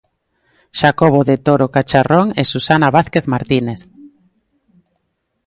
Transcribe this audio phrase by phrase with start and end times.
[0.79, 3.79] Xacobo de Toro Cacharrón e Susana Vázquez Martínez.